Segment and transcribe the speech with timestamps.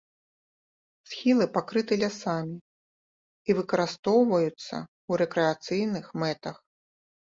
[1.09, 6.55] Схілы пакрыты лясамі і выкарыстоўваюцца ў рэкрэацыйных мэтах.